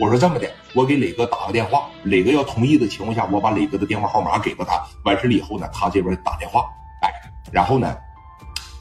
[0.00, 4.82] 我说这么的，我给磊哥打个电话，磊哥要同意的情况下，我把磊哥的电话号码给了他。
[5.04, 6.64] 完事了以后呢，他这边打电话，
[7.02, 7.12] 哎，
[7.52, 7.94] 然后呢，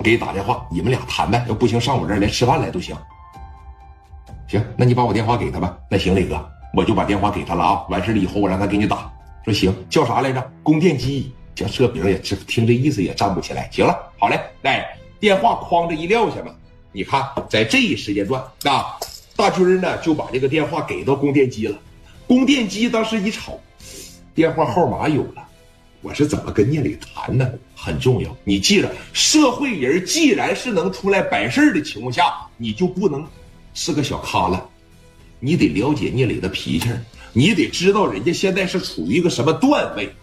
[0.01, 1.45] 给你打电话，你们俩谈呗。
[1.49, 2.95] 要不行，上我这儿来吃饭来都行。
[4.47, 5.77] 行，那你把我电话给他吧。
[5.91, 7.85] 那行，磊哥，我就把电话给他了啊。
[7.89, 9.11] 完事了以后，我让他给你打。
[9.43, 10.51] 说行，叫啥来着？
[10.63, 11.35] 供电机。
[11.53, 13.67] 行，这名也这听这意思也站不起来。
[13.73, 16.55] 行了，好嘞，哎电话哐着一撂下吧。
[16.93, 18.95] 你看，在这一时间段啊。
[19.39, 21.79] 大军呢就把这个电话给到供电机了，
[22.27, 23.57] 供电机当时一瞅，
[24.35, 25.47] 电话号码有了，
[26.01, 27.49] 我是怎么跟聂磊谈呢？
[27.73, 33.25] 很重要，你记着，社会人既然是能出来摆事的情况下，你就不能
[33.73, 34.69] 是个小咖了，
[35.39, 36.89] 你得了解聂磊的脾气，
[37.31, 40.13] 你得知道人家现在是处于一个什么段位。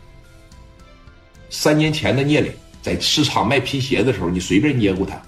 [1.48, 5.18] 三年前的聂磊在市场卖皮鞋的时候，你随便捏过他，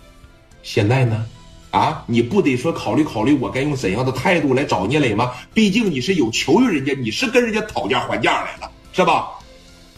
[0.62, 1.25] 现在呢？
[1.71, 5.33] 啊，你不得说考虑考虑，我该用怎样的态度来找聂磊吗？
[5.53, 9.29] 毕竟你是有求于人家，你是跟人家讨价还价来了，是吧？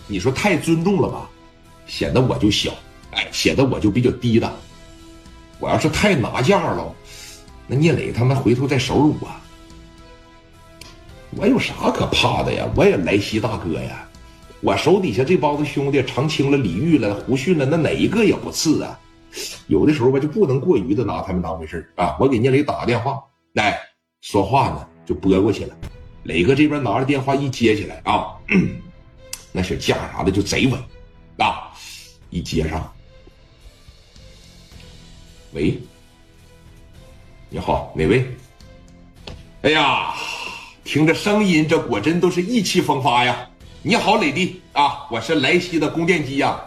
[0.08, 1.28] 你说太尊重了吧，
[1.86, 2.72] 显得我就小，
[3.12, 4.52] 哎，显得我就比较低的。
[5.60, 6.92] 我要是太拿价了，
[7.68, 9.28] 那聂磊他妈回头再收拾我，
[11.36, 12.68] 我有啥可怕的呀？
[12.74, 14.08] 我也莱西大哥呀，
[14.60, 18.98] 我手底下这帮子兄弟，长青了、李玉了、胡迅了，那哪一个也不次啊？
[19.68, 22.16] 有的时候吧，就不能过于的拿他们当回事啊！
[22.18, 23.78] 我给聂磊打个电话，来
[24.20, 25.76] 说话呢，就拨过去了。
[26.24, 28.36] 磊哥这边拿着电话一接起来啊，
[29.52, 30.78] 那小架啥的就贼稳
[31.38, 31.72] 啊！
[32.30, 32.92] 一接上，
[35.52, 35.80] 喂，
[37.48, 38.26] 你好，哪位？
[39.62, 40.14] 哎呀，
[40.84, 43.48] 听着声音，这果真都是意气风发呀！
[43.82, 46.60] 你好，磊弟啊，我是莱西的供电机呀。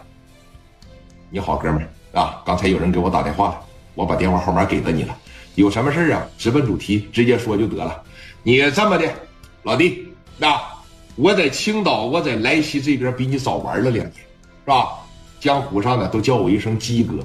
[1.30, 1.89] 你好，哥们儿。
[2.14, 2.42] 啊！
[2.45, 3.59] 刚才有人给我打电话了，
[3.95, 5.17] 我把电话号码给了你了。
[5.56, 6.25] 有什么事啊？
[6.38, 8.02] 直奔主题，直接说就得了。
[8.44, 9.11] 你这么的，
[9.64, 10.59] 老弟，那
[11.16, 14.89] 我在青岛，我在莱西这边比你早玩了两年，是吧？
[15.39, 17.15] 江湖上呢都叫我一声鸡哥。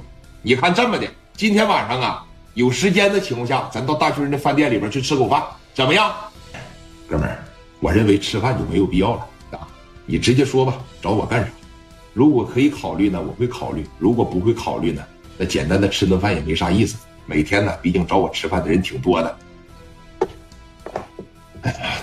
[0.42, 2.24] 你看这么的，今天晚上啊，
[2.54, 5.42] 有时间的情况下，咱到大军的饭店里边去吃口饭，
[5.74, 6.10] 怎么样？
[7.08, 7.44] 哥们儿，
[7.80, 9.26] 我认为吃饭就没有必要了
[9.58, 9.68] 啊！
[10.06, 11.48] 你直接说吧，找我干啥？
[12.14, 15.04] 如果可以考虑呢，我会考虑；如果不会考虑呢，
[15.36, 16.98] 那简单的吃顿饭也没啥意思。
[17.26, 19.38] 每天呢，毕竟找我吃饭的人挺多的。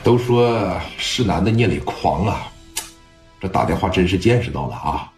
[0.04, 2.48] 都说是男的聂磊狂啊，
[3.42, 5.12] 这打电话真是见识到了啊！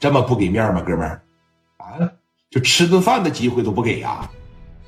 [0.00, 1.22] 这么不给面吗，哥们儿？
[1.76, 2.10] 啊，
[2.50, 4.28] 就吃顿饭的机会都不给呀？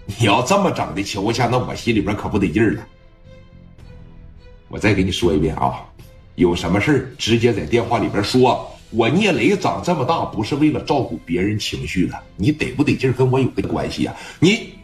[0.07, 2.83] 你要这么整的情况下，那我心里边可不得劲了。
[4.69, 5.87] 我再给你说一遍啊，
[6.35, 8.69] 有什么事直接在电话里边说。
[8.95, 14.15] 我聂磊长这么大不是为了照顾别人情绪的，你得不得劲跟我有个关系呀？
[14.39, 14.75] 你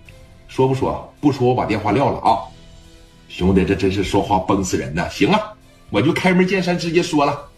[0.48, 1.12] 说不说？
[1.20, 2.40] 不说我把电话撂了啊！
[3.28, 5.06] 兄弟，这真是说话崩死人呢。
[5.10, 5.52] 行啊，
[5.90, 7.48] 我就开门见山直接说了。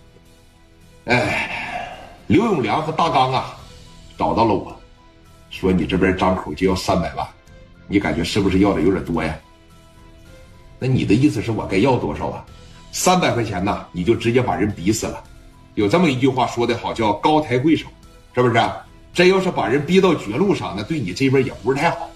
[1.05, 1.97] 哎，
[2.27, 3.57] 刘永良和大刚啊，
[4.19, 4.77] 找到了我，
[5.51, 7.25] 说你这边张口就要三百万，
[7.87, 9.39] 你感觉是不是要的有点多呀？
[10.81, 12.45] 那你的意思是我该要多少啊？
[12.91, 15.23] 三百块钱呢，你就直接把人逼死了。
[15.75, 17.87] 有这么一句话说的好，叫高抬贵手，
[18.35, 18.55] 是不是？
[19.13, 22.09] 真要是把人逼到绝路上，那对你这边也不是太好。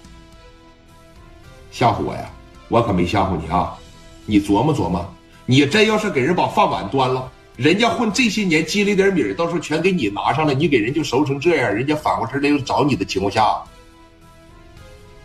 [1.71, 2.29] 吓唬我呀？
[2.69, 3.77] 我可没吓唬你啊！
[4.25, 5.13] 你琢磨琢磨，
[5.45, 13.61] 你真要是给人把饭碗端了，人家混这些年积了点米，到时候全给你拿上了，你给人就熟成这样，人家反过身来又找你的情况下，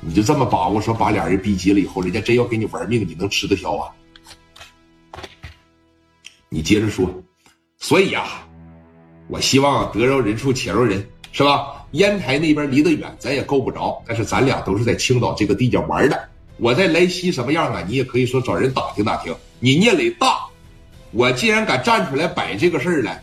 [0.01, 3.89] 你就这么把握说把俩人逼急了以后，人家真要给你玩命，你能吃得消啊？
[6.49, 7.09] 你接着说。
[7.81, 8.47] 所以啊，
[9.29, 11.85] 我希望得饶人处且饶人，是吧？
[11.93, 14.01] 烟台那边离得远，咱也够不着。
[14.07, 16.29] 但是咱俩都是在青岛这个地界玩的。
[16.59, 17.83] 我在莱西什么样啊？
[17.89, 19.35] 你也可以说找人打听打听。
[19.59, 20.45] 你聂磊大，
[21.11, 23.21] 我既然敢站出来摆这个事儿来，